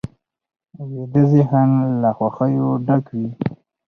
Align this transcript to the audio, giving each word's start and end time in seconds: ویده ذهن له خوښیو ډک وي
ویده 0.93 1.23
ذهن 1.33 1.69
له 2.01 2.09
خوښیو 2.17 2.69
ډک 2.85 3.05
وي 3.17 3.29